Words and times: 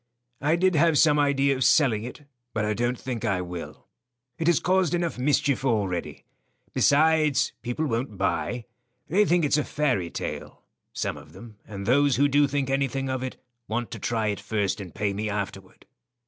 "I 0.41 0.55
did 0.55 0.73
have 0.75 0.97
some 0.97 1.19
idea 1.19 1.55
of 1.55 1.63
selling 1.63 2.03
it, 2.03 2.23
but 2.55 2.65
I 2.65 2.73
don't 2.73 2.97
think 2.99 3.23
I 3.23 3.39
will. 3.39 3.85
It 4.39 4.47
has 4.47 4.59
caused 4.59 4.95
enough 4.95 5.19
mischief 5.19 5.63
already. 5.63 6.25
Besides, 6.73 7.53
people 7.61 7.85
won't 7.85 8.17
buy. 8.17 8.65
They 9.09 9.25
think 9.25 9.45
it's 9.45 9.59
a 9.59 9.63
fairy 9.63 10.09
tale; 10.09 10.63
some 10.91 11.17
of 11.17 11.33
them, 11.33 11.57
and 11.67 11.85
those 11.85 12.15
who 12.15 12.27
do 12.27 12.47
think 12.47 12.67
anything 12.71 13.09
of 13.11 13.21
it 13.21 13.37
want 13.67 13.91
to 13.91 13.99
try 13.99 14.29
it 14.29 14.39
first 14.39 14.81
and 14.81 14.95
pay 14.95 15.13
me 15.13 15.29
afterward." 15.29 15.85